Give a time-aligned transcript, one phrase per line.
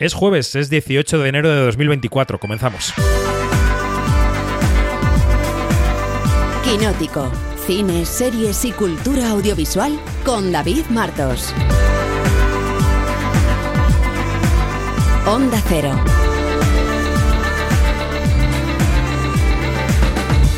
[0.00, 2.38] Es jueves, es 18 de enero de 2024.
[2.38, 2.94] Comenzamos.
[6.62, 7.32] Quinótico.
[7.66, 11.52] Cine, series y cultura audiovisual con David Martos.
[15.26, 15.90] Onda Cero.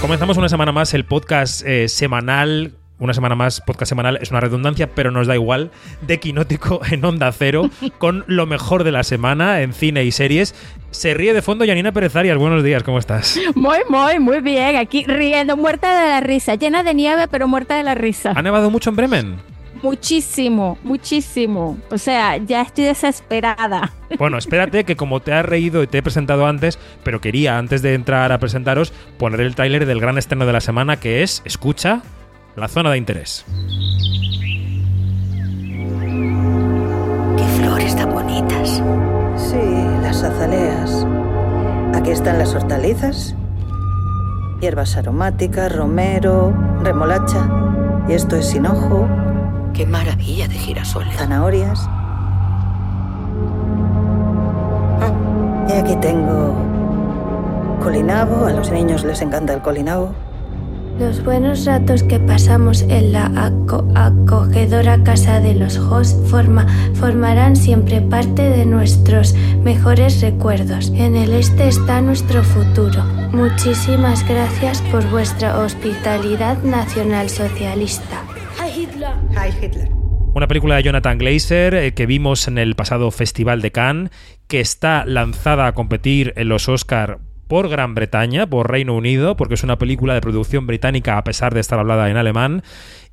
[0.03, 4.41] Comenzamos una semana más el podcast eh, semanal una semana más, podcast semanal, es una
[4.41, 5.71] redundancia, pero nos da igual,
[6.03, 7.69] de Quinótico en Onda Cero,
[7.99, 10.55] con lo mejor de la semana en cine y series.
[10.91, 12.37] Se ríe de fondo Yanina Pérez Arias.
[12.37, 13.39] Buenos días, ¿cómo estás?
[13.55, 14.77] Muy, muy, muy bien.
[14.77, 18.33] Aquí riendo, muerta de la risa, llena de nieve, pero muerta de la risa.
[18.37, 19.37] ¿Ha nevado mucho en Bremen?
[19.83, 21.79] Muchísimo, muchísimo.
[21.91, 23.93] O sea, ya estoy desesperada.
[24.19, 27.81] Bueno, espérate que como te has reído y te he presentado antes, pero quería, antes
[27.81, 31.41] de entrar a presentaros, poner el tráiler del gran estreno de la semana que es,
[31.45, 32.03] escucha,
[32.61, 33.45] la zona de interés.
[37.37, 38.83] Qué flores tan bonitas.
[39.37, 39.57] Sí,
[40.03, 41.07] las azaleas.
[41.95, 43.35] Aquí están las hortalizas.
[44.61, 46.53] Hierbas aromáticas, romero,
[46.83, 47.49] remolacha.
[48.07, 49.09] Y esto es hinojo.
[49.73, 51.17] Qué maravilla de girasoles.
[51.17, 51.89] Zanahorias.
[55.67, 56.55] Y aquí tengo
[57.83, 58.45] colinabo.
[58.45, 60.13] A los niños les encanta el colinabo.
[61.01, 63.33] Los buenos ratos que pasamos en la
[63.95, 69.33] acogedora casa de los hosts forma, formarán siempre parte de nuestros
[69.65, 70.93] mejores recuerdos.
[70.95, 73.03] En el este está nuestro futuro.
[73.33, 78.23] Muchísimas gracias por vuestra hospitalidad nacional socialista.
[78.59, 79.15] Hi Hitler.
[79.31, 79.89] Hi Hitler.
[80.35, 84.11] Una película de Jonathan Glazer eh, que vimos en el pasado Festival de Cannes,
[84.49, 89.55] que está lanzada a competir en los Oscar por Gran Bretaña, por Reino Unido, porque
[89.55, 92.63] es una película de producción británica a pesar de estar hablada en alemán,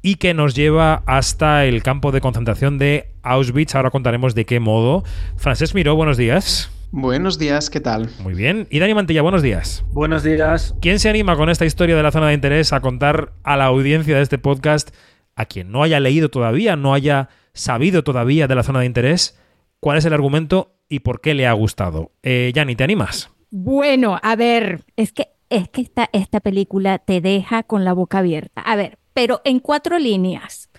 [0.04, 3.74] y que nos lleva hasta el campo de concentración de Auschwitz.
[3.74, 5.04] Ahora contaremos de qué modo.
[5.38, 6.72] Francés Miró, buenos días.
[6.92, 8.12] Buenos días, ¿qué tal?
[8.20, 8.68] Muy bien.
[8.70, 9.84] Y Dani Mantilla, buenos días.
[9.92, 10.76] Buenos días.
[10.82, 13.66] ¿Quién se anima con esta historia de la zona de interés a contar a la
[13.66, 14.92] audiencia de este podcast,
[15.36, 19.36] a quien no haya leído todavía, no haya sabido todavía de la zona de interés,
[19.80, 22.12] cuál es el argumento y por qué le ha gustado?
[22.22, 23.32] Eh, Yanni, ¿te animas?
[23.50, 28.20] Bueno, a ver, es que, es que esta, esta película te deja con la boca
[28.20, 28.62] abierta.
[28.62, 30.70] A ver, pero en cuatro líneas.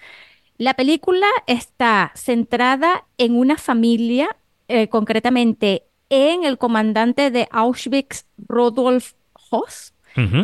[0.58, 4.36] La película está centrada en una familia,
[4.66, 9.12] eh, concretamente en el comandante de Auschwitz, Rodolf
[9.50, 9.94] Hoss,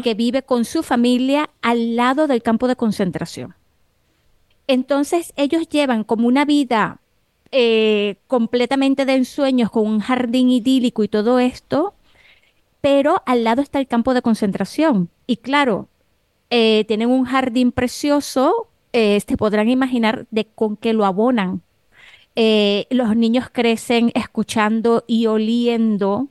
[0.04, 3.54] que vive con su familia al lado del campo de concentración.
[4.68, 7.00] Entonces ellos llevan como una vida
[7.50, 11.93] eh, completamente de ensueños, con un jardín idílico y todo esto,
[12.84, 15.08] pero al lado está el campo de concentración.
[15.26, 15.88] Y claro,
[16.50, 21.62] eh, tienen un jardín precioso, eh, podrán imaginar de con qué lo abonan.
[22.36, 26.28] Eh, los niños crecen escuchando y oliendo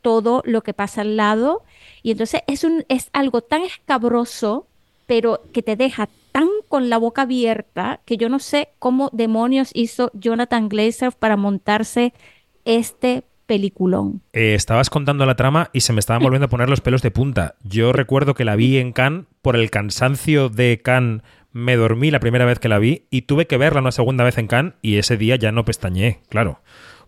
[0.00, 1.62] todo lo que pasa al lado.
[2.02, 4.66] Y entonces es, es algo tan escabroso,
[5.06, 9.72] pero que te deja tan con la boca abierta, que yo no sé cómo demonios
[9.74, 12.14] hizo Jonathan Glazer para montarse
[12.64, 14.22] este peliculón.
[14.32, 17.10] Eh, estabas contando la trama y se me estaban volviendo a poner los pelos de
[17.10, 17.56] punta.
[17.64, 22.20] Yo recuerdo que la vi en Cannes, por el cansancio de Cannes me dormí la
[22.20, 24.98] primera vez que la vi y tuve que verla una segunda vez en Cannes y
[24.98, 26.60] ese día ya no pestañé, claro.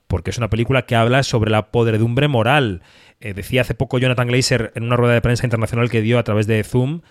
[0.08, 2.82] Porque es una película que habla sobre la podredumbre moral.
[3.20, 6.24] Eh, decía hace poco Jonathan Glazer en una rueda de prensa internacional que dio a
[6.24, 7.03] través de Zoom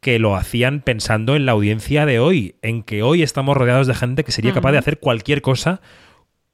[0.00, 3.94] que lo hacían pensando en la audiencia de hoy, en que hoy estamos rodeados de
[3.94, 5.80] gente que sería capaz de hacer cualquier cosa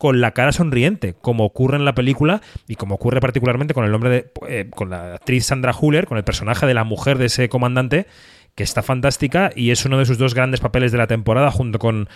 [0.00, 3.92] con la cara sonriente, como ocurre en la película y como ocurre particularmente con el
[3.92, 7.26] nombre de eh, con la actriz Sandra Huller, con el personaje de la mujer de
[7.26, 8.06] ese comandante,
[8.54, 11.78] que está fantástica y es uno de sus dos grandes papeles de la temporada junto
[11.78, 12.08] con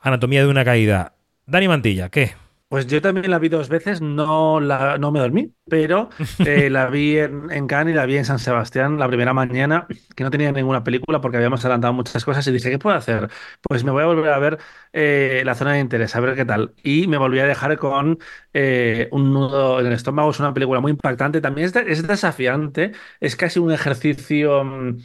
[0.00, 1.14] Anatomía de una caída.
[1.44, 2.34] Dani Mantilla, ¿qué?
[2.74, 6.08] Pues yo también la vi dos veces, no, la, no me dormí, pero
[6.44, 9.86] eh, la vi en, en, Cannes y la vi en San Sebastián la primera mañana,
[10.16, 13.30] que no tenía ninguna película porque habíamos adelantado muchas cosas y dije, ¿qué puedo hacer?
[13.62, 14.58] Pues me voy a volver a ver
[14.92, 16.74] eh, la zona de interés, a ver qué tal.
[16.82, 18.18] Y me volví a dejar con
[18.52, 22.90] eh, un nudo en el estómago, es una película muy impactante, también es, es desafiante,
[23.20, 24.98] es casi un ejercicio mm,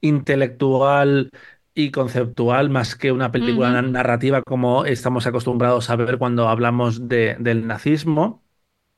[0.00, 1.32] intelectual
[1.76, 3.90] y conceptual más que una película uh -huh.
[3.90, 8.42] narrativa como estamos acostumbrados a ver cuando hablamos de, del nazismo.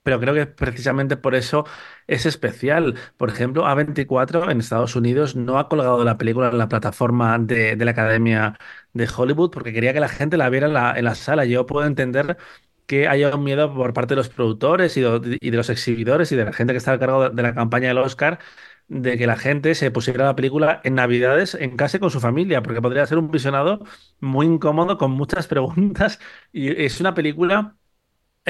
[0.04, 1.66] Pero creo que precisamente por eso
[2.06, 2.94] es especial.
[3.18, 7.76] Por ejemplo, A24 en Estados Unidos no ha colgado la película en la plataforma de,
[7.76, 8.58] de la Academia
[8.94, 11.44] de Hollywood porque quería que la gente la viera en la, en la sala.
[11.44, 12.38] Yo puedo entender
[12.86, 16.32] que haya un miedo por parte de los productores y de, y de, los exhibidores
[16.32, 18.38] y de la gente que está a cargo de la campaña del Oscar
[18.88, 22.62] de que la gente se pusiera la película en Navidades en casa con su familia,
[22.62, 23.84] porque podría ser un visionado
[24.20, 26.18] muy incómodo con muchas preguntas.
[26.52, 27.76] Y es una película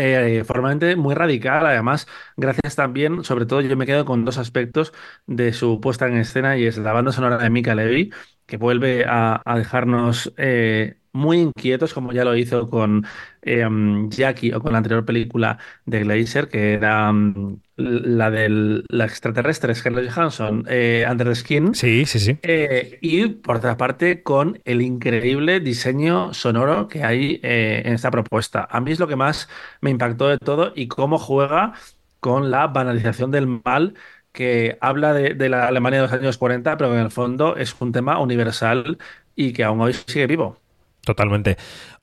[0.01, 1.67] eh, formalmente muy radical.
[1.67, 2.07] Además,
[2.37, 4.93] gracias también, sobre todo yo me quedo con dos aspectos
[5.27, 8.13] de su puesta en escena y es la banda sonora de Mika Levy,
[8.47, 13.07] que vuelve a, dejarnos eh, muy inquietos, como ya lo hizo con
[13.43, 13.67] eh,
[14.09, 19.75] Jackie o con la anterior película de Glazer, que era um, la del la extraterrestre,
[19.75, 21.75] Scarlett Johansson, eh, Under the Skin.
[21.75, 22.39] Sí, sí, sí.
[22.43, 28.11] Eh, y por otra parte, con el increíble diseño sonoro que hay eh, en esta
[28.11, 28.67] propuesta.
[28.71, 29.49] A mí es lo que más
[29.81, 31.73] me impactó de todo y cómo juega
[32.21, 33.95] con la banalización del mal
[34.33, 37.57] que habla de, de la Alemania de los años 40, pero que en el fondo
[37.57, 38.99] es un tema universal
[39.35, 40.59] y que aún hoy sigue vivo.
[41.09, 41.57] Totalmente.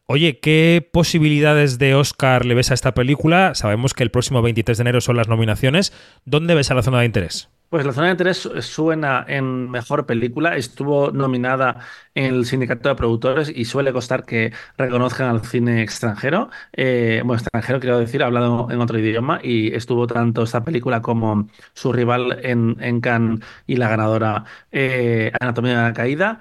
[0.08, 3.54] Oye, ¿qué posibilidades de Oscar le ves a esta película?
[3.54, 5.94] Sabemos que el próximo 23 de enero son las nominaciones.
[6.26, 7.48] ¿Dónde ves a la zona de interés?
[7.70, 10.56] Pues la zona de interés suena en mejor película.
[10.56, 11.82] Estuvo nominada
[12.16, 16.50] en el sindicato de productores y suele costar que reconozcan al cine extranjero.
[16.74, 19.40] Eh, bueno, extranjero quiero decir, hablado en otro idioma.
[19.44, 25.78] Y estuvo tanto esta película como su rival en, Cannes y la ganadora eh, Anatomía
[25.78, 26.40] de la Caída.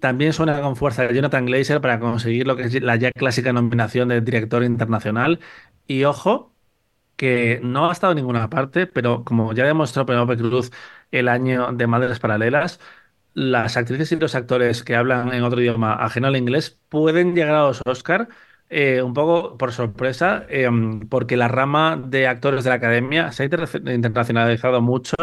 [0.00, 4.08] También suena con fuerza Jonathan Glazer para conseguir lo que es la ya clásica nominación
[4.08, 5.40] de director internacional.
[5.86, 6.54] Y ojo,
[7.16, 10.72] que no ha estado en ninguna parte, pero como ya demostró Penélope Cruz
[11.10, 12.80] el año de Madres Paralelas,
[13.34, 17.54] las actrices y los actores que hablan en otro idioma ajeno al inglés pueden llegar
[17.56, 18.28] a los Oscar
[18.72, 20.70] eh, un poco por sorpresa, eh,
[21.08, 25.16] porque la rama de actores de la academia se ha inter internacionalizado mucho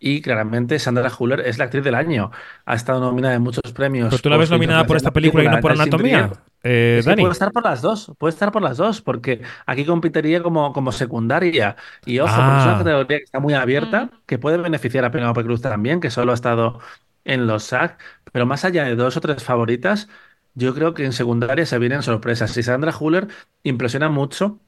[0.00, 2.30] y claramente Sandra Huller es la actriz del año.
[2.64, 4.08] Ha estado nominada en muchos premios.
[4.08, 6.32] ¿Pero tú la ves nominada por esta película y no por Anatomía?
[6.62, 10.42] Eh, que puede estar por las dos, puede estar por las dos, porque aquí competiría
[10.42, 11.76] como, como secundaria.
[12.06, 12.56] Y ojo, ah.
[12.60, 16.08] es una categoría que está muy abierta, que puede beneficiar a Penélope Cruz también, que
[16.08, 16.80] solo ha estado
[17.26, 17.98] en los SAG,
[18.32, 20.08] pero más allá de dos o tres favoritas,
[20.56, 22.56] yo creo que en secundaria se vienen sorpresas.
[22.56, 23.28] Y Sandra Huller
[23.62, 24.58] impresiona mucho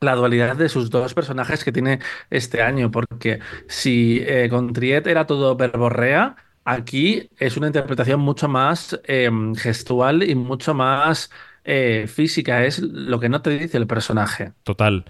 [0.00, 5.06] la dualidad de sus dos personajes que tiene este año, porque si eh, con Triet
[5.06, 11.30] era todo verborrea, aquí es una interpretación mucho más eh, gestual y mucho más
[11.64, 14.52] eh, física, es lo que no te dice el personaje.
[14.64, 15.04] Total.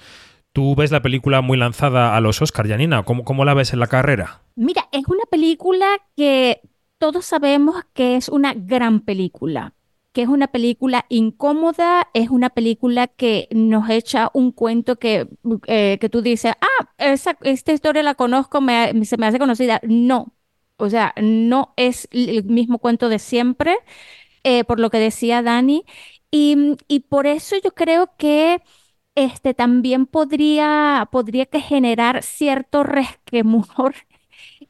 [0.53, 3.03] ¿Tú ves la película muy lanzada a los Oscars, Janina?
[3.03, 4.43] ¿Cómo, ¿Cómo la ves en la carrera?
[4.57, 5.87] Mira, es una película
[6.17, 6.61] que
[6.99, 9.75] todos sabemos que es una gran película
[10.19, 15.29] que es una película incómoda, es una película que nos echa un cuento que,
[15.69, 19.81] eh, que tú dices, ah, esa, esta historia la conozco, me, se me hace conocida.
[19.85, 20.35] No,
[20.77, 23.77] o sea, no es el mismo cuento de siempre,
[24.45, 25.85] eh, por lo que decía Dani,
[26.33, 28.61] y, y, por eso yo creo que
[29.15, 33.95] este también podría, podría que generar cierto resquemor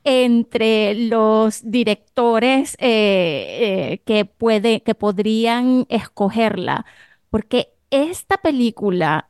[0.09, 6.87] entre los directores eh, eh, que, puede, que podrían escogerla,
[7.29, 9.29] porque esta película,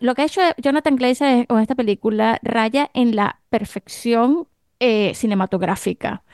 [0.00, 4.48] lo que ha hecho Jonathan Glazer con esta película raya en la perfección
[4.80, 6.24] eh, cinematográfica.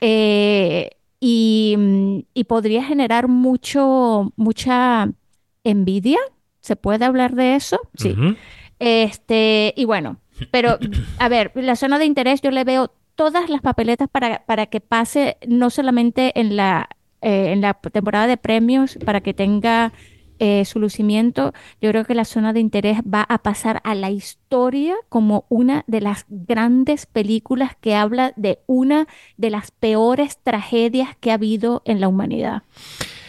[0.00, 1.76] Y,
[2.34, 5.08] y, podría generar mucho, mucha
[5.62, 6.18] envidia.
[6.60, 7.80] ¿Se puede hablar de eso?
[7.96, 8.14] Sí.
[8.78, 10.18] Este, y bueno,
[10.50, 10.78] pero,
[11.18, 14.80] a ver, la zona de interés yo le veo todas las papeletas para, para que
[14.80, 16.88] pase no solamente en la,
[17.22, 19.92] eh, en la temporada de premios, para que tenga
[20.40, 24.10] eh, su lucimiento, yo creo que la zona de interés va a pasar a la
[24.10, 31.16] historia como una de las grandes películas que habla de una de las peores tragedias
[31.20, 32.62] que ha habido en la humanidad.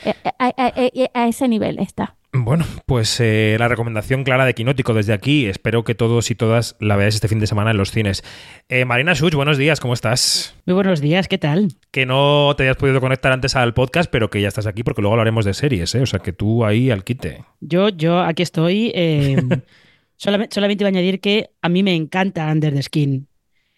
[0.04, 2.15] Eh, a ese nivel está.
[2.46, 5.48] Bueno, pues eh, la recomendación clara de Quinótico desde aquí.
[5.48, 8.24] Espero que todos y todas la veáis este fin de semana en los cines.
[8.70, 10.56] Eh, Marina Such, buenos días, ¿cómo estás?
[10.68, 11.70] Muy buenos días, ¿qué tal?
[11.90, 15.02] Que no te hayas podido conectar antes al podcast, pero que ya estás aquí porque
[15.02, 16.04] luego hablaremos de series, ¿eh?
[16.04, 17.44] O sea, que tú ahí al quite.
[17.62, 18.92] Yo, yo aquí estoy.
[18.94, 19.42] Eh,
[20.16, 23.28] solamente, solamente iba a añadir que a mí me encanta Under the Skin.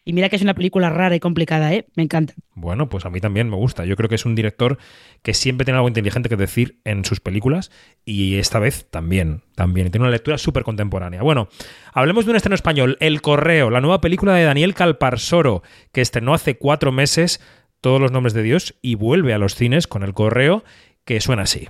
[0.07, 1.85] Y mira que es una película rara y complicada, ¿eh?
[1.97, 2.33] Me encanta.
[2.55, 3.83] Bueno, pues a mí también me gusta.
[3.83, 4.77] Yo creo que es un director
[5.21, 7.71] que siempre tiene algo inteligente que decir en sus películas
[8.05, 9.91] y esta vez también, también.
[9.91, 11.23] Tiene una lectura súper contemporánea.
[11.23, 11.49] Bueno,
[11.91, 15.61] hablemos de un estreno español, El Correo, la nueva película de Daniel Calparsoro,
[15.91, 17.41] que estrenó hace cuatro meses
[17.81, 20.63] todos los nombres de Dios y vuelve a los cines con El Correo,
[21.03, 21.67] que suena así.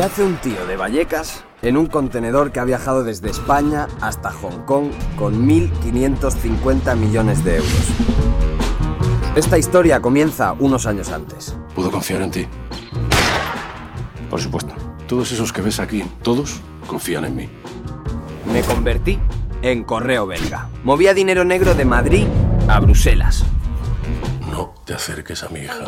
[0.00, 4.32] ¿Qué hace un tío de Vallecas en un contenedor que ha viajado desde España hasta
[4.32, 7.88] Hong Kong con 1.550 millones de euros?
[9.36, 11.54] Esta historia comienza unos años antes.
[11.74, 12.46] ¿Puedo confiar en ti?
[14.30, 14.72] Por supuesto.
[15.06, 17.50] Todos esos que ves aquí, todos confían en mí.
[18.50, 19.18] Me convertí
[19.60, 20.70] en correo belga.
[20.82, 22.26] Movía dinero negro de Madrid
[22.68, 23.44] a Bruselas.
[24.50, 25.84] No te acerques a mi hija.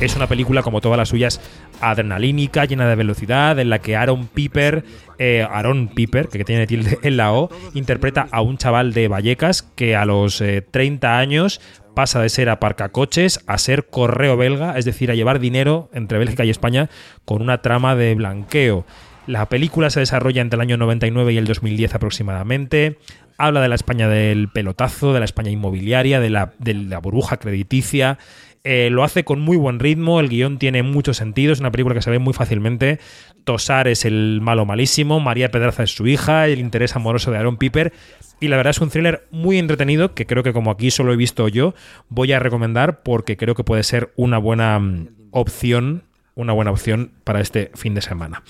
[0.00, 1.40] Es una película como todas las suyas
[1.80, 4.84] adrenalínica, llena de velocidad, en la que Aaron Piper,
[5.18, 9.62] eh, Aaron Piper, que tiene tilde en la O, interpreta a un chaval de Vallecas
[9.62, 11.60] que a los 30 eh, años
[11.94, 16.44] pasa de ser aparcacoches a ser correo belga, es decir, a llevar dinero entre Bélgica
[16.44, 16.88] y España
[17.24, 18.86] con una trama de blanqueo.
[19.26, 22.98] La película se desarrolla entre el año 99 y el 2010 aproximadamente.
[23.36, 27.36] Habla de la España del pelotazo, de la España inmobiliaria, de la, de la burbuja
[27.36, 28.18] crediticia.
[28.62, 31.94] Eh, lo hace con muy buen ritmo, el guion tiene mucho sentido, es una película
[31.94, 33.00] que se ve muy fácilmente.
[33.44, 37.56] Tosar es el malo malísimo, María Pedraza es su hija, el interés amoroso de Aaron
[37.56, 37.92] Piper.
[38.38, 41.16] Y la verdad es un thriller muy entretenido que creo que como aquí solo he
[41.16, 41.74] visto yo,
[42.10, 46.02] voy a recomendar porque creo que puede ser una buena mm, opción,
[46.34, 48.42] una buena opción para este fin de semana.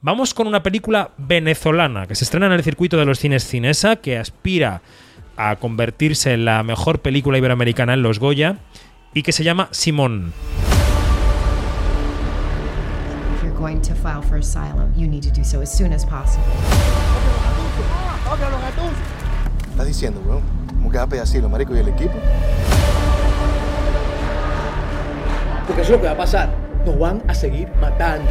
[0.00, 3.96] Vamos con una película venezolana que se estrena en el circuito de los cines Cinesa,
[3.96, 4.82] que aspira
[5.36, 8.58] a convertirse en la mejor película iberoamericana en los Goya
[9.14, 10.32] y que se llama Simón.
[19.70, 20.42] estás diciendo, weón?
[20.66, 22.12] ¿Cómo que vas a pedir asilo, marico, y el equipo?
[25.66, 26.50] Porque eso es lo que va a pasar.
[26.84, 28.30] Nos van a seguir matando.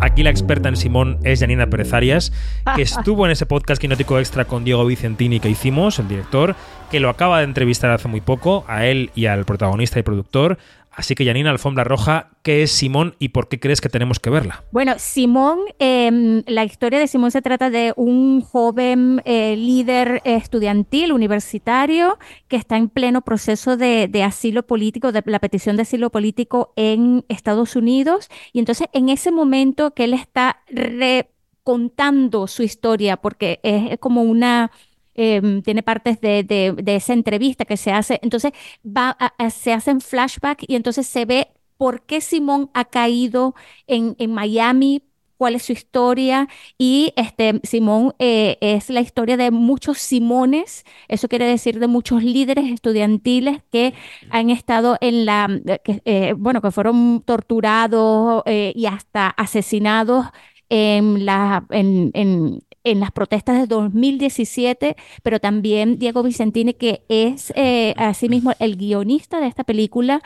[0.00, 2.32] Aquí la experta en Simón es Janina Pérez Arias,
[2.74, 6.54] que estuvo en ese podcast Quinótico Extra con Diego Vicentini que hicimos, el director,
[6.90, 10.58] que lo acaba de entrevistar hace muy poco, a él y al protagonista y productor.
[10.96, 14.30] Así que, Janina, Alfombra Roja, ¿qué es Simón y por qué crees que tenemos que
[14.30, 14.64] verla?
[14.72, 21.12] Bueno, Simón, em, la historia de Simón se trata de un joven eh, líder estudiantil,
[21.12, 26.72] universitario, que está en pleno proceso de, asilo político, de la petición de asilo político
[26.76, 28.30] en Estados Unidos.
[28.54, 34.70] Y entonces, en ese momento que él está recontando su historia, porque es como una
[35.18, 38.20] Em, tiene partes de, esa entrevista que se hace.
[38.22, 38.52] Entonces
[38.84, 39.16] va
[39.50, 43.54] se hacen flashback y entonces se ve por qué Simón ha caído
[43.86, 45.02] en, Miami,
[45.38, 51.28] cuál es su historia y este Simón eh, es la historia de muchos Simones, eso
[51.28, 53.94] quiere decir de muchos líderes estudiantiles que
[54.30, 55.48] han estado en la,
[55.84, 60.26] eh, bueno, que fueron torturados eh, y hasta asesinados
[60.68, 62.60] en, la, en, en
[62.94, 69.48] las protestas de 2017, pero también Diego Vicentini, que es eh, asimismo el guionista de
[69.48, 70.22] esta película,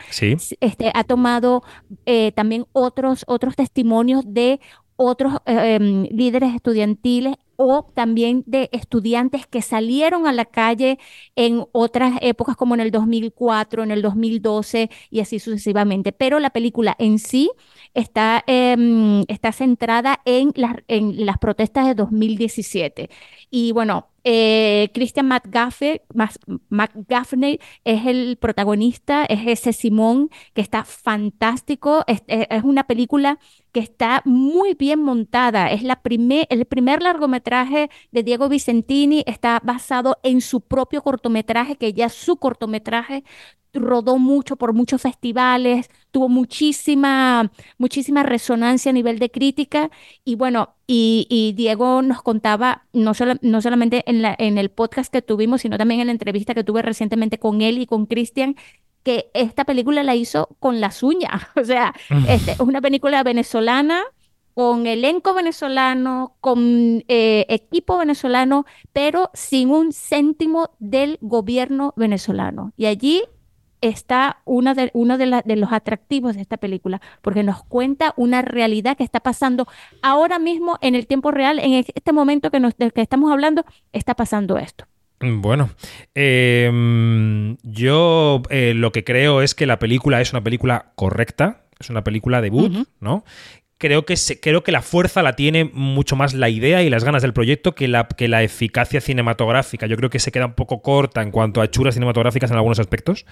[0.59, 1.63] este, ha tomado
[2.05, 4.59] eh, también otros, otros testimonios de
[4.95, 10.97] otros eh, em, líderes estudiantiles o también de estudiantes que salieron a la calle
[11.35, 16.11] en otras épocas como en el 2004, en el 2012 y así sucesivamente.
[16.11, 17.51] Pero la película en sí
[17.93, 20.51] está, em, está centrada en
[20.87, 23.09] en las protestas de 2017.
[23.51, 25.99] Y bueno, eh, Christian McGaffney,
[27.83, 32.03] es el protagonista, es ese Simón que está fantástico.
[32.07, 32.21] Es,
[32.63, 33.39] una película
[33.71, 35.71] que está muy bien montada.
[35.71, 39.23] Es la primer, el primer largometraje de Diego Vicentini.
[39.25, 43.23] Está basado en su propio cortometraje, que ya su cortometraje
[43.73, 49.89] rodó mucho por muchos festivales, tuvo muchísima, muchísima resonancia a nivel de crítica.
[50.25, 55.21] Y bueno, y, Diego nos contaba, no, no solamente en, la, en el podcast que
[55.21, 58.55] tuvimos, sino también en la entrevista que tuve recientemente con él y con Cristian,
[59.03, 61.93] que esta película la hizo con las uñas, o sea,
[62.27, 64.03] este, es una película venezolana
[64.53, 72.73] con elenco venezolano, con eh, equipo venezolano, pero sin un céntimo del gobierno venezolano.
[72.75, 73.23] Y allí
[73.81, 78.41] está una de, uno de, de, los atractivos de esta película, porque nos cuenta una
[78.41, 79.67] realidad que está pasando
[80.01, 83.65] ahora mismo en el tiempo real, en este momento que, nos, del que estamos hablando,
[83.91, 84.85] está pasando esto.
[85.19, 85.69] Bueno,
[86.15, 91.89] em, yo eh, lo que creo es que la película es una película correcta, es
[91.89, 93.23] una película debut, ¿no?
[93.81, 97.23] Creo que, creo que la fuerza la tiene mucho más la idea y las ganas
[97.23, 99.87] del proyecto que la, que la eficacia cinematográfica.
[99.87, 102.79] Yo creo que se queda un poco corta en cuanto a hechuras cinematográficas en algunos
[102.79, 103.25] aspectos,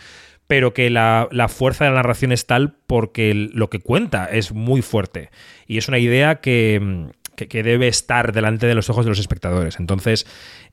[0.47, 4.51] pero que la, la fuerza de la narración es tal porque lo que cuenta es
[4.51, 5.29] muy fuerte.
[5.67, 7.11] Y es una idea que,
[7.47, 9.79] que, debe estar delante de los ojos de los espectadores.
[9.79, 10.25] Entonces,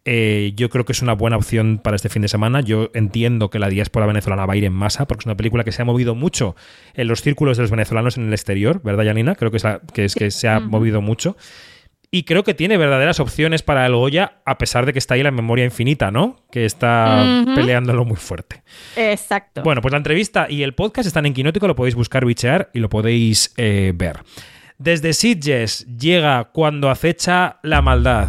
[0.05, 2.61] eh, yo creo que es una buena opción para este fin de semana.
[2.61, 5.65] Yo entiendo que la diáspora venezolana va a ir en masa, porque es una película
[5.65, 6.57] que se ha movido mucho
[6.95, 9.35] en los círculos de los venezolanos en el exterior, ¿verdad, Janina?
[9.35, 11.37] Creo que es, que, es que se ha movido mucho.
[12.11, 15.23] Y creo que tiene verdaderas opciones para el Goya, a pesar de que está ahí
[15.23, 16.37] la memoria infinita, ¿no?
[16.51, 18.63] Que está peleándolo muy fuerte.
[18.97, 19.63] Exacto.
[19.63, 22.79] Bueno, pues la entrevista y el podcast están en Quinótico, lo podéis buscar, bichear y
[22.79, 24.21] lo podéis eh, ver.
[24.79, 28.29] Desde Sitges llega cuando acecha la maldad.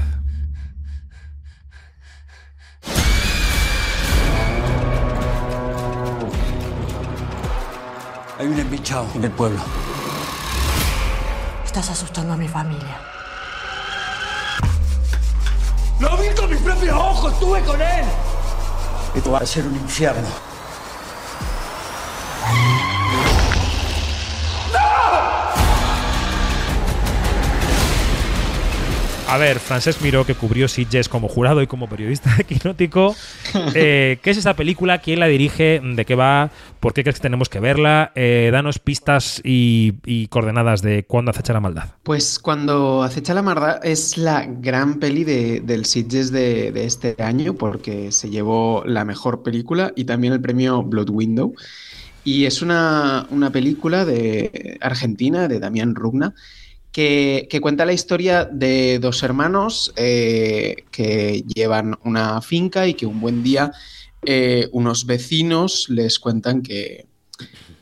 [8.39, 9.60] Hay un embichado en el pueblo.
[11.66, 12.98] Estás asustando a mi familia.
[16.00, 17.34] ¡Lo vi con mis propios ojos!
[17.34, 18.06] ¡Estuve con él!
[19.16, 20.27] Esto va a ser un infierno.
[29.29, 33.15] A ver, Francesc Miró, que cubrió Sitges como jurado y como periodista de Quinótico.
[33.74, 35.00] Eh, ¿Qué es esta película?
[35.00, 35.81] ¿Quién la dirige?
[35.84, 36.51] ¿De qué va?
[36.79, 38.12] ¿Por qué crees que tenemos que verla?
[38.15, 41.86] Eh, danos pistas y, y coordenadas de cuándo acecha la maldad.
[42.03, 47.15] Pues cuando acecha la maldad es la gran peli de, del Sitges de, de este
[47.19, 51.53] año porque se llevó la mejor película y también el premio Blood Window.
[52.24, 56.34] Y es una, una película de Argentina, de Damián Rugna,
[56.98, 63.22] que, cuenta la historia de dos hermanos eh, que llevan una finca y que un
[63.22, 63.72] buen día
[64.25, 67.06] eh, unos vecinos les cuentan que,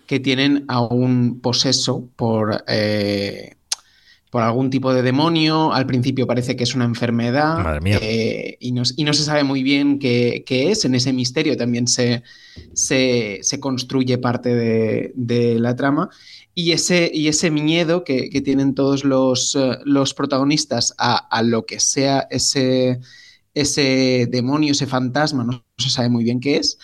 [0.06, 3.56] que tienen a un poseso por, eh,
[4.36, 5.72] por algún tipo de demonio.
[5.72, 8.00] Al principio parece que es una enfermedad Madre mía.
[8.02, 10.84] eh, y, no, y no se sabe muy bien qué, qué es.
[10.84, 12.22] En ese misterio también se,
[12.74, 16.10] se, se construye parte de, de la trama.
[16.54, 21.42] Y ese, y ese miedo que, que tienen todos los, eh, los protagonistas a, a
[21.42, 23.00] lo que sea ese,
[23.54, 26.78] ese demonio, ese fantasma, no, no se sabe muy bien qué es,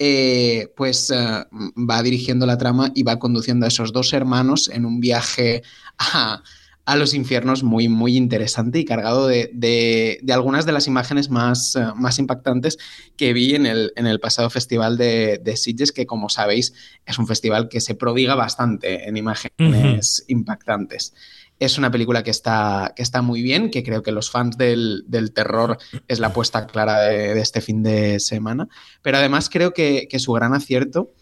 [0.00, 4.98] eh, pues va dirigiendo la trama y va conduciendo a esos dos hermanos en un
[4.98, 5.62] viaje
[5.96, 6.42] a,
[6.88, 11.28] a los infiernos muy, muy interesante y cargado de, de- de algunas de las imágenes
[11.28, 12.78] más, eh, más impactantes
[13.14, 16.72] que vi en el, en el pasado festival de, de Sitges, que como sabéis
[17.04, 21.12] es un festival que se prodiga bastante en imágenes impactantes.
[21.60, 25.04] Es una película que está, que está muy bien, que creo que los fans del,
[25.08, 25.76] del terror
[26.06, 28.66] es la apuesta clara de, de este fin de semana,
[29.02, 31.12] pero además creo que, que su gran acierto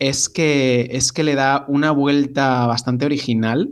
[0.00, 3.70] es que, es que le da una vuelta bastante original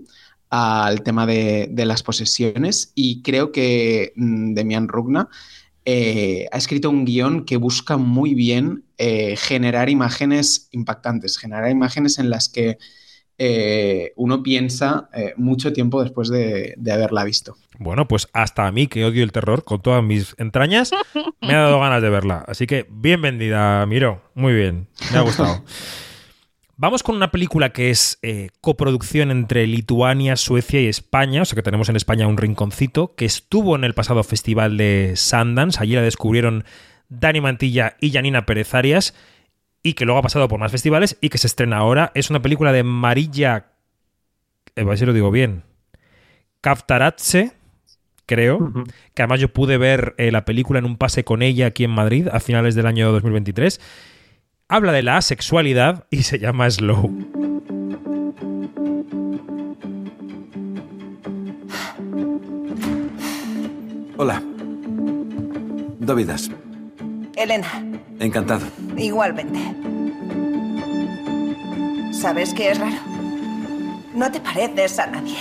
[0.56, 5.28] al tema de, de las posesiones y creo que mm, Demian Rugna
[5.84, 12.20] eh, ha escrito un guion que busca muy bien eh, generar imágenes impactantes, generar imágenes
[12.20, 12.78] en las que
[13.36, 17.56] eh, uno piensa eh, mucho tiempo después de, de haberla visto.
[17.80, 20.92] Bueno, pues hasta a mí, que odio el terror con todas mis entrañas,
[21.40, 22.44] me ha dado ganas de verla.
[22.46, 24.22] Así que bienvenida, Miro.
[24.34, 25.64] Muy bien, me ha gustado.
[26.76, 31.54] Vamos con una película que es eh, coproducción entre Lituania, Suecia y España, o sea
[31.54, 35.94] que tenemos en España un rinconcito, que estuvo en el pasado festival de Sundance, allí
[35.94, 36.64] la descubrieron
[37.08, 39.14] Dani Mantilla y Janina Pérez Arias,
[39.84, 42.10] y que luego ha pasado por más festivales y que se estrena ahora.
[42.14, 43.66] Es una película de Marilla,
[44.74, 45.62] eh, a ver si lo digo bien,
[46.60, 47.52] Kaftaradze,
[48.26, 48.72] creo,
[49.14, 51.92] que además yo pude ver eh, la película en un pase con ella aquí en
[51.92, 53.80] Madrid a finales del año 2023.
[54.68, 57.10] Habla de la asexualidad y se llama Slow.
[64.16, 64.42] Hola.
[65.98, 66.50] Dovidas.
[67.36, 67.66] Elena,
[68.20, 68.66] Encantado.
[68.96, 69.58] igualmente.
[72.12, 72.96] ¿Sabes qué es raro?
[74.14, 75.36] No te pareces a nadie.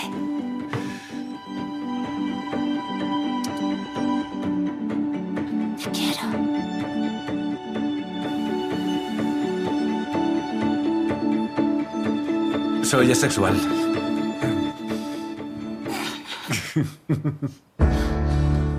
[12.94, 13.56] Soy asexual.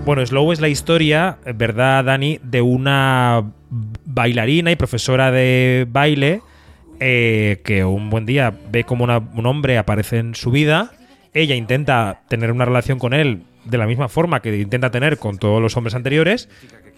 [0.04, 2.38] Bueno, Slow es la historia, ¿verdad, Dani?
[2.40, 3.42] De una
[4.04, 6.42] bailarina y profesora de baile
[7.00, 10.92] eh, que un buen día ve como un hombre aparece en su vida.
[11.32, 15.38] Ella intenta tener una relación con él de la misma forma que intenta tener con
[15.38, 16.48] todos los hombres anteriores,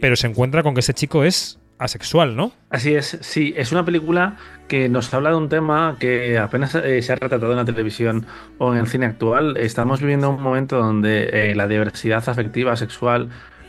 [0.00, 2.52] pero se encuentra con que ese chico es asexual, ¿no?
[2.70, 4.36] Así es, sí, es una película
[4.68, 8.26] que nos habla de un tema que apenas eh, se ha retratado en la televisión
[8.58, 9.56] o en el cine actual.
[9.56, 13.28] Estamos viviendo un momento donde eh, la diversidad afectiva, sexual,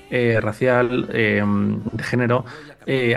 [0.10, 1.43] eh, racial, eh,
[1.91, 2.46] de género,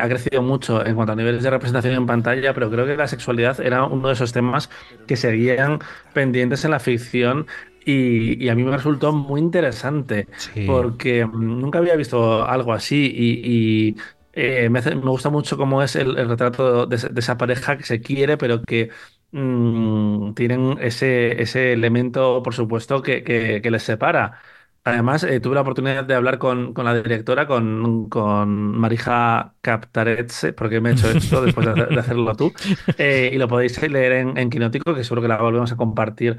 [0.01, 3.07] ha crecido mucho en cuanto a niveles de representación en pantalla, pero creo que la
[3.07, 4.69] sexualidad era uno de esos temas
[5.07, 5.79] que seguían
[6.13, 7.47] pendientes en la ficción
[7.85, 10.27] y, y a mí me resultó muy interesante
[10.67, 13.97] porque mm, nunca había visto algo así y, y,
[14.33, 17.77] eh, me, hace- me gusta mucho cómo es el, el retrato de, de esa pareja
[17.79, 18.91] que se quiere, pero que
[19.33, 24.41] mm, tienen ese, ese elemento, por supuesto, que, que- que les separa.
[24.83, 30.53] Además, eh, tuve la oportunidad de hablar con, con la directora, con, con Marija Kaptaretse,
[30.55, 32.55] porque me he hecho esto después de, de hacerlo tú,
[32.97, 36.39] Eh, y lo podéis leer en, en Quinótico, que seguro que la volvemos a compartir.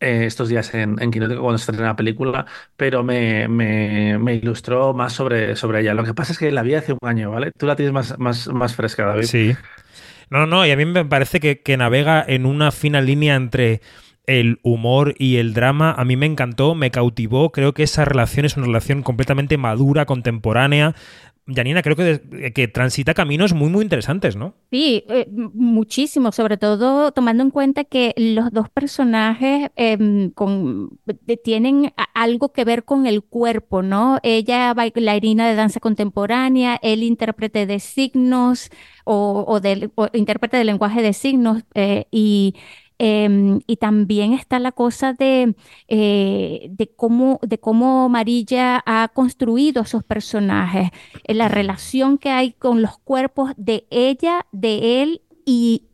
[0.00, 4.34] Eh, estos días en, en Quinótico cuando se estrenó la película, pero me, me, me
[4.34, 5.94] ilustró más sobre, sobre ella.
[5.94, 7.52] Lo que pasa es que la vi hace un año, ¿vale?
[7.56, 9.24] Tú la tienes más, más, más fresca, David.
[9.24, 9.56] Sí.
[10.30, 13.80] No, no, y a mí me parece que, que navega en una fina línea entre
[14.28, 15.92] el humor y el drama.
[15.92, 17.50] A mí me encantó, me cautivó.
[17.50, 20.94] Creo que esa relación es una relación completamente madura, contemporánea.
[21.52, 24.54] Janina, creo que, que transita caminos muy, muy interesantes, ¿no?
[24.70, 32.52] Sí, eh, muchísimo, sobre todo tomando en cuenta que los dos personajes de, tienen algo
[32.52, 34.18] que ver con el cuerpo, ¿no?
[34.22, 38.68] Ella bailarina de danza contemporánea, él intérprete de signos
[39.04, 42.56] o, o, del, intérprete de lenguaje de signos eh, y
[42.98, 45.54] Em, y también está la cosa de,
[45.86, 50.90] eh, de, cómo, de cómo Marilla ha construido esos personajes,
[51.24, 55.84] eh, la relación que hay con los cuerpos de ella, de él y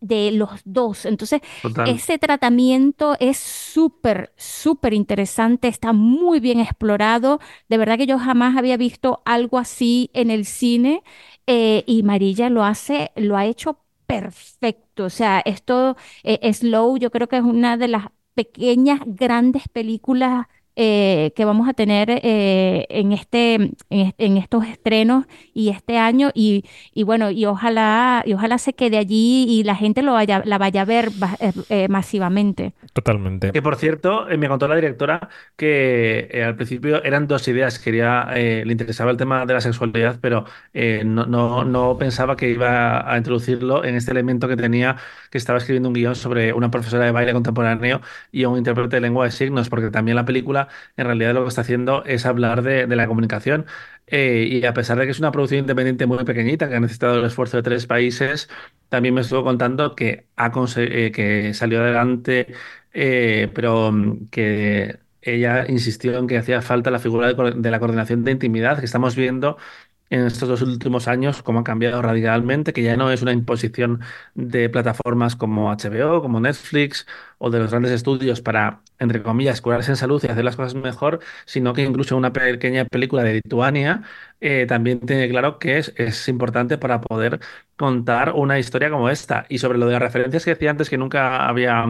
[0.00, 1.04] de los dos.
[1.04, 1.40] Entonces,
[1.86, 7.40] ese tratamiento es súper, súper interesante, está muy bien explorado.
[7.68, 11.02] De verdad que yo jamás había visto algo así en el cine
[11.46, 14.85] eh, y Marilla lo hace, lo ha hecho perfecto.
[15.04, 20.46] O sea, esto, eh, Slow, yo creo que es una de las pequeñas, grandes películas
[20.78, 26.30] eh, que vamos a tener eh, en, este, en, estos estrenos y este año.
[26.34, 30.42] Y, y, bueno y ojalá y ojalá se quede allí y la gente lo vaya
[30.44, 31.10] la vaya a ver
[31.70, 32.74] eh, masivamente.
[32.92, 33.52] Totalmente.
[33.52, 38.70] Que por cierto me contó la directora que al principio eran dos ideas quería le
[38.70, 43.84] interesaba el tema de la sexualidad pero no, no, no pensaba que iba a introducirlo
[43.84, 44.96] en este elemento que tenía
[45.30, 49.00] que estaba escribiendo un guion sobre una profesora de baile contemporáneo y un intérprete de
[49.00, 50.65] lengua de signos porque también la película
[50.96, 53.66] en realidad lo que está haciendo es hablar de, la comunicación.
[54.06, 57.18] Eh, y a pesar de que es una producción independiente muy pequeñita, que ha necesitado
[57.18, 58.48] el esfuerzo de tres países,
[58.88, 62.54] también me estuvo contando que, ha eh, que salió adelante,
[62.92, 68.24] eh, pero mm, que ella insistió en que hacía falta la figura de, la coordinación
[68.24, 69.58] de intimidad que estamos viendo
[70.10, 74.00] en estos dos últimos años cómo ha cambiado radicalmente, que ya no es una imposición
[74.34, 77.06] de plataformas como HBO, como Netflix
[77.38, 80.74] o de los grandes estudios para, entre comillas, curarse en salud y hacer las cosas
[80.74, 84.02] mejor, sino que incluso una pequeña película de Lituania
[84.40, 87.40] eh, también tiene claro que es, es importante para poder
[87.76, 89.46] contar una historia como esta.
[89.48, 91.84] Y sobre lo de las referencias que decía antes, que nunca había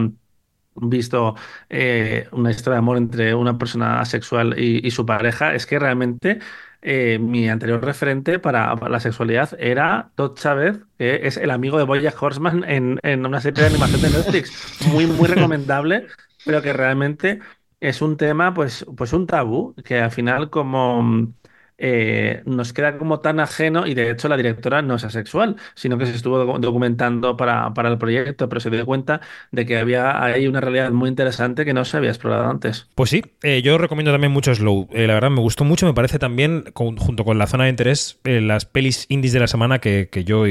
[0.77, 1.35] visto
[1.71, 5.79] eh, una historia de amor entre una persona asexual y, y, su pareja, es que
[5.79, 6.41] realmente
[6.83, 11.85] eh, mi anterior referente para, la sexualidad era Todd Chávez, que es el amigo de
[11.85, 14.87] Bojack Horseman en, en una serie de animación de Netflix.
[14.93, 16.07] Muy, muy recomendable,
[16.45, 17.41] pero que realmente
[17.81, 21.33] es un tema, pues, pues un tabú, que al final como
[21.79, 25.99] eh, nos queda como tan ajeno y de hecho la directora no es asexual, sino
[25.99, 29.21] que se estuvo documentando para, para el proyecto, pero se dio cuenta
[29.53, 32.89] de que había ahí una realidad muy interesante que no se había explorado antes.
[32.95, 34.89] Pues sí, eh, yo recomiendo también mucho Slow.
[34.93, 38.21] Eh, la verdad me gustó mucho, me parece también, junto con la zona de interés,
[38.25, 40.45] las pelis indies de la semana que, que yo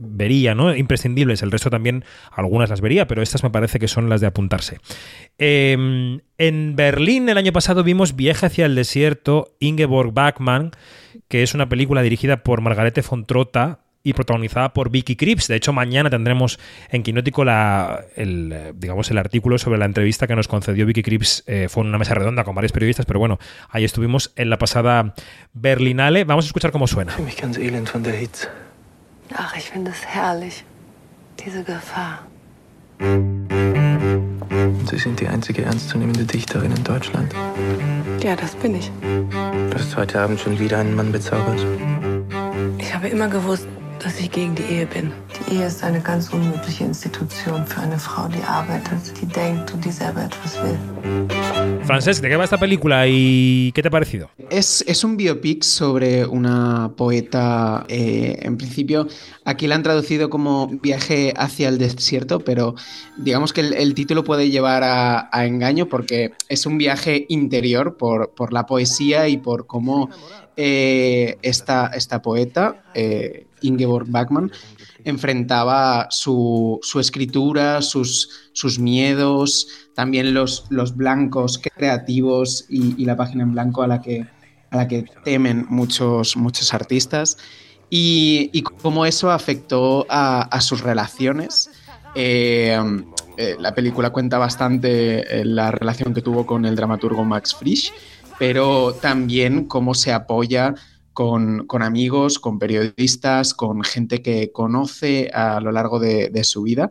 [0.00, 0.74] vería, ¿no?
[0.74, 1.42] Imprescindibles.
[1.42, 4.78] El resto también, algunas las vería, pero estas me parece que son las de apuntarse.
[5.38, 10.72] Em, en Berlín el año pasado vimos Viaje hacia el desierto, Ingeborg Bachmann,
[11.28, 15.48] que es una película dirigida por Margarete von Trotta y protagonizada por Vicky Krieps.
[15.48, 20.36] De hecho, mañana tendremos en Quinótico la, el, digamos, el artículo sobre la entrevista que
[20.36, 21.42] nos concedió Vicky Krieps.
[21.46, 23.38] Eh, fue una mesa redonda con varios periodistas, pero bueno,
[23.70, 25.14] ahí estuvimos en la pasada
[25.54, 26.24] Berlinale.
[26.24, 27.14] Vamos a escuchar cómo suena.
[29.32, 30.64] Ach, ich finde es herrlich,
[31.36, 32.33] diese Gefahr.
[34.90, 37.34] Sie sind die einzige ernstzunehmende Dichterin in Deutschland.
[38.22, 38.90] Ja, das bin ich.
[39.02, 41.64] Du hast heute Abend schon wieder einen Mann bezaubert.
[42.78, 43.66] Ich habe immer gewusst,
[44.04, 45.10] dass ich gegen die Ehe bin.
[45.48, 49.82] Die Ehe ist eine ganz unmögliche Institution für eine Frau, die arbeitet, die denkt und
[49.82, 50.78] die selber etwas will.
[51.84, 54.28] Francesc, ¿de qué va esta película y qué te ha parecido?
[54.50, 59.06] Es, es un biopic sobre una poeta, eh, en principio,
[59.44, 62.74] aquí la han traducido como Viaje hacia el desierto, pero
[63.16, 67.96] digamos que el, el título puede llevar a, a, engaño porque es un viaje interior
[67.96, 70.10] por, por la poesía y por cómo
[70.56, 74.50] eh, esta, esta poeta, eh, Ingeborg Bachmann,
[75.04, 83.42] enfrentaba su, su escritura, sus, sus, miedos, también los, los blancos creativos y, la página
[83.42, 84.26] en blanco a la que,
[84.70, 87.36] a la que temen muchos, muchos artistas,
[87.90, 91.70] y, cómo eso afectó a, a sus relaciones.
[92.14, 92.78] Eh,
[93.36, 97.92] eh, la película cuenta bastante eh, la relación que tuvo con el dramaturgo Max Frisch,
[98.38, 100.74] pero también cómo se apoya
[101.12, 106.90] con, amigos, con periodistas, con gente que conoce a lo largo de, de su vida.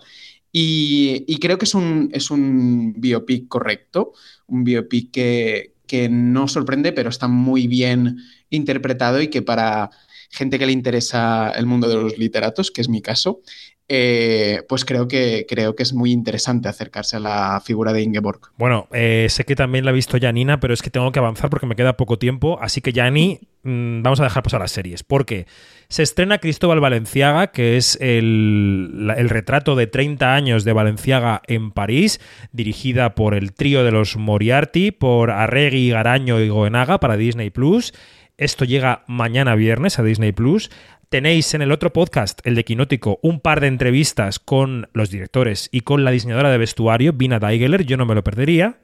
[0.52, 4.14] Y, y creo que es un, es un biopic correcto,
[4.48, 8.18] un biopic que, que no sorprende, pero está muy bien
[8.50, 9.90] interpretado y que para
[10.34, 13.42] gente que le interesa el mundo de los literatos, que es mi caso,
[13.90, 18.40] eh, pues creo que, creo que es muy interesante acercarse a la figura de Ingeborg.
[18.58, 21.50] Bueno, eh, sé que también la ha visto Janina, pero es que tengo que avanzar
[21.50, 25.04] porque me queda poco tiempo, así que Jani, mmm, vamos a dejar pasar las series,
[25.04, 25.48] porque
[25.90, 31.72] se estrena Cristóbal Valenciaga, que es el, el, retrato de 30 años de Valenciaga en
[31.72, 32.22] París,
[32.54, 37.94] dirigida por el trío de los Moriarty, por Arregui, Garaño y Goenaga para Disney Plus.
[38.38, 40.72] Esto llega mañana viernes a Disney Plus.
[41.10, 45.70] Tenéis en el otro podcast, el de Quinótico, un par de entrevistas con los directores
[45.72, 48.80] y con la diseñadora de vestuario, Vina Daigeler, yo no me lo perdería.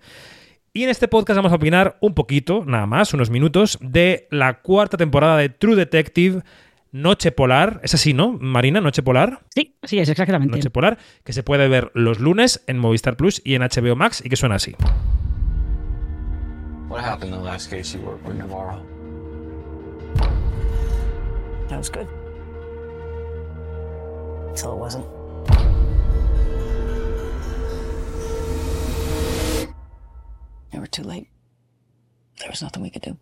[0.72, 4.62] Y en este podcast vamos a opinar un poquito, nada más, unos minutos, de la
[4.62, 6.44] cuarta temporada de True Detective,
[6.92, 7.82] Noche Polar.
[7.84, 8.82] Es así, ¿no, Marina?
[8.82, 9.42] Noche Polar.
[9.56, 10.56] Sí, sí, es exactamente.
[10.56, 14.22] Noche Polar, que se puede ver los lunes en Movistar Plus y en HBO Max
[14.24, 14.76] y que suena así.
[16.88, 18.99] What happened in the last case you worked with Navarro?
[21.70, 22.08] That was good.
[24.50, 25.06] Until it wasn't.
[30.74, 31.28] We were too late.
[32.40, 33.18] There was nothing we could do.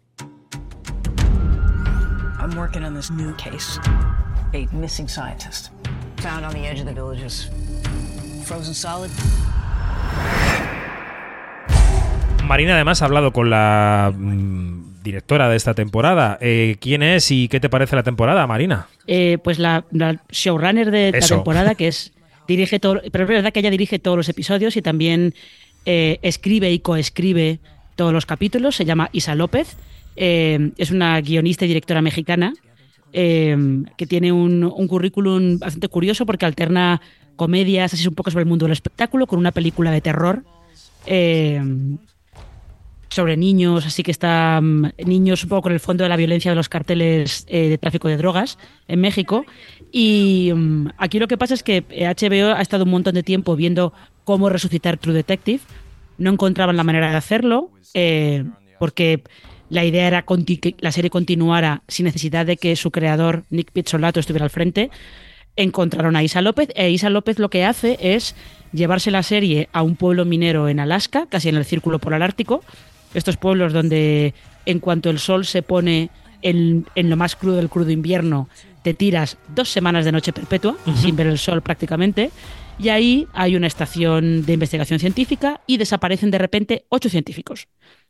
[2.40, 3.80] I'm working on this new case.
[4.54, 5.72] A missing scientist.
[6.18, 7.50] Found on the edge of the villages.
[8.46, 9.12] Frozen solid.
[12.46, 16.38] Marina además ha hablado con la mmm, directora de esta temporada.
[16.42, 18.88] Eh, ¿Quién es y qué te parece la temporada, Marina?
[19.08, 21.36] Eh, pues la, la, showrunner de Eso.
[21.36, 22.14] la temporada, que es
[22.48, 25.34] dirige todo, pero es verdad que ella dirige todos los episodios y también
[25.86, 27.60] eh, escribe y coescribe
[27.96, 28.76] todos los capítulos.
[28.76, 29.78] Se llama Isa López.
[30.16, 32.54] Eh, es una guionista y directora mexicana
[33.14, 33.56] eh,
[33.98, 37.02] que tiene un, un, currículum bastante curioso porque alterna
[37.36, 40.44] comedias, así un poco sobre el mundo del espectáculo, con una película de terror.
[41.06, 41.62] Eh,
[43.18, 46.52] sobre niños, así que está um, niños un poco con el fondo de la violencia
[46.52, 49.44] de los carteles eh, de tráfico de drogas en México.
[49.92, 53.56] Y um, aquí lo que pasa es que HBO ha estado un montón de tiempo
[53.56, 53.92] viendo
[54.24, 55.62] cómo resucitar True Detective.
[56.20, 58.46] No encontraban la manera de hacerlo eh,
[58.78, 59.24] porque
[59.70, 64.20] la idea era que la serie continuara sin necesidad de que su creador, Nick Pizzolato,
[64.20, 64.92] estuviera al frente.
[65.56, 68.36] Encontraron a Isa López e Isa López lo que hace es
[68.74, 72.62] llevarse la serie a un pueblo minero en Alaska, casi en el círculo polar ártico,
[73.14, 74.34] estos pueblos donde
[74.66, 76.10] en cuanto el sol se pone
[76.42, 78.50] en, en, lo más crudo del crudo invierno,
[78.84, 80.96] te tiras dos semanas de noche perpetua, uh -huh.
[80.96, 82.32] sin ver el sol prácticamente,
[82.80, 87.68] y ahí hay una estación de investigación científica y desaparecen de repente ocho científicos.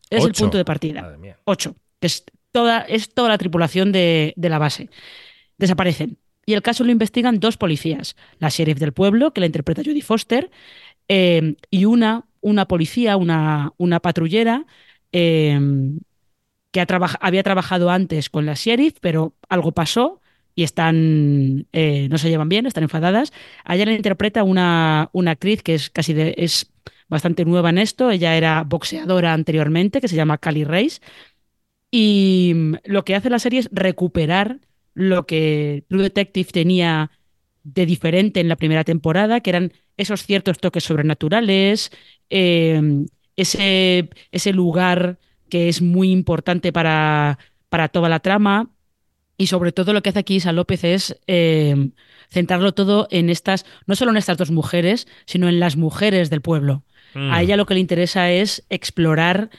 [0.09, 0.27] Es ¿Ocho?
[0.27, 1.17] el punto de partida.
[1.45, 4.89] Ocho, que es toda, es toda la tripulación de, de la base.
[5.57, 6.17] Desaparecen.
[6.45, 10.01] Y el caso lo investigan dos policías, la sheriff del pueblo, que la interpreta Jodie
[10.01, 10.49] Foster,
[11.09, 14.65] eh, y una, una policía, una, una patrullera,
[15.11, 15.59] eh,
[16.71, 16.87] que ha
[17.21, 20.21] había trabajado antes con la sheriff, pero algo pasó
[20.55, 23.31] y están eh, no se llevan bien, están enfadadas.
[23.63, 26.71] Allá la interpreta una, una actriz que es casi de, es
[27.07, 28.09] bastante nueva en esto.
[28.09, 31.01] Ella era boxeadora anteriormente, que se llama Cali Reis.
[31.91, 34.59] Y lo que hace la serie es recuperar
[34.93, 37.11] lo que True Detective tenía
[37.63, 41.91] de diferente en la primera temporada, que eran esos ciertos toques sobrenaturales,
[42.29, 43.05] eh,
[43.37, 45.19] ese, ese lugar
[45.49, 48.69] que es muy importante para, para toda la trama.
[49.37, 51.91] Y sobre todo lo que hace aquí Isa López es eh,
[52.29, 56.41] centrarlo todo en estas, no solo en estas dos mujeres, sino en las mujeres del
[56.41, 56.83] pueblo.
[57.13, 57.31] Mm.
[57.31, 59.49] A ella lo que le interesa es explorar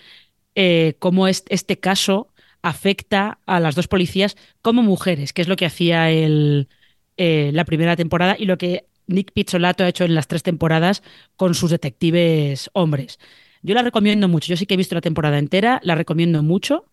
[0.54, 5.54] eh, cómo es, este caso afecta a las dos policías como mujeres, que es lo
[5.54, 6.68] que hacía el,
[7.16, 11.02] eh, la primera temporada y lo que Nick Pizzolato ha hecho en las tres temporadas
[11.36, 13.18] con sus detectives hombres.
[13.62, 14.48] Yo la recomiendo mucho.
[14.48, 16.86] Yo sí que he visto la temporada entera, la recomiendo mucho.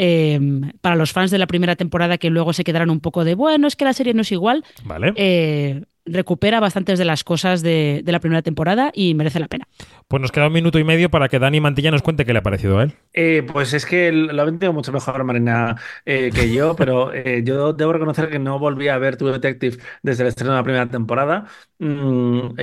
[0.00, 0.38] Eh,
[0.80, 3.66] para los fans de la primera temporada que luego se quedaron un poco de, bueno,
[3.66, 4.64] es que la serie no es igual.
[4.84, 5.12] Vale.
[5.16, 9.66] Eh, recupera bastantes de las cosas de, de, la primera temporada y merece la pena.
[10.08, 12.38] Pues nos queda un minuto y medio para que Dani Mantilla nos cuente qué le
[12.38, 12.94] ha parecido a él.
[13.12, 17.42] Eh, pues es que lo ha entendido mucho mejor Marina eh, que yo, pero eh,
[17.44, 20.64] yo debo reconocer que no volví a ver True Detective desde el estreno de la
[20.64, 21.46] primera temporada.
[21.78, 22.54] Mm,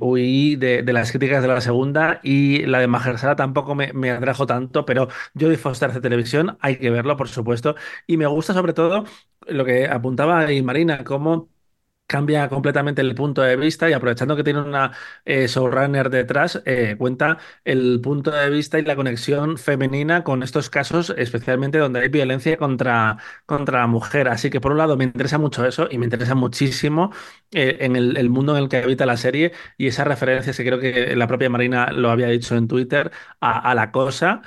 [0.00, 4.10] huí de, de, las críticas de la segunda y la de Mahershala tampoco me, me
[4.10, 7.74] atrajo tanto, pero yo de Foster de televisión hay que verlo, por supuesto.
[8.06, 9.04] Y me gusta sobre todo
[9.46, 11.48] lo que apuntaba ahí Marina, cómo
[12.06, 14.92] cambia completamente el punto de vista y aprovechando que tiene una
[15.24, 15.48] eh,
[16.10, 21.78] detrás, eh, cuenta el punto de vista y la conexión femenina con estos casos, especialmente
[21.78, 24.28] donde hay violencia contra, contra la mujer.
[24.28, 27.12] Así que por un lado me interesa mucho eso y me interesa muchísimo
[27.50, 30.80] eh, en el, mundo en el que habita la serie y esas referencias que creo
[30.80, 34.42] que la propia Marina lo había dicho en Twitter a la cosa.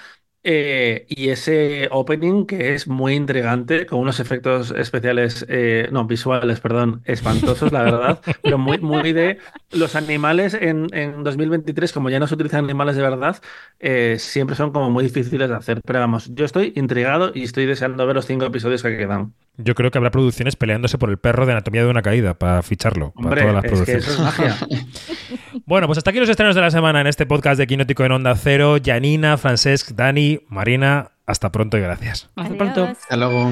[0.49, 6.61] Eh, y ese opening que es muy intrigante, con unos efectos especiales, eh, no, visuales,
[6.61, 9.39] perdón, espantosos, la verdad, pero muy, muy de
[9.71, 13.41] los animales en, en 2023, como ya no se utilizan animales de verdad,
[13.79, 15.81] eh, siempre son como muy difíciles de hacer.
[15.85, 19.33] Pero vamos, yo estoy intrigado y estoy deseando ver los cinco episodios que quedan.
[19.57, 22.61] Yo creo que habrá producciones peleándose por el perro de Anatomía de una Caída para
[22.61, 23.11] ficharlo.
[23.15, 24.07] Hombre, para todas las es que producciones.
[24.07, 24.57] eso es magia.
[25.65, 28.11] Bueno, pues hasta aquí los estrenos de la semana en este podcast de Quinótico en
[28.13, 28.77] Onda Cero.
[28.83, 32.29] Janina, Francesc, Dani, Marina, hasta pronto y gracias.
[32.35, 32.83] Hasta pronto.
[32.85, 33.51] Hasta luego.